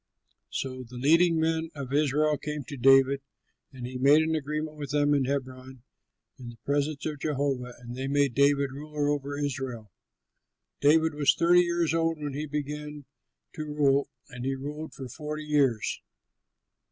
[0.49, 3.21] '"So all the leading men of Israel came to David,
[3.71, 5.83] and he made an agreement with them in Hebron
[6.39, 9.91] in the presence of Jehovah, and they made David ruler over Israel.
[10.79, 13.05] David was thirty years old when he began
[13.53, 16.01] to rule and he ruled forty years.